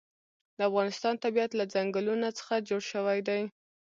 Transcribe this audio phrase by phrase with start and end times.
[0.57, 3.41] د افغانستان طبیعت له ځنګلونه څخه جوړ شوی دی.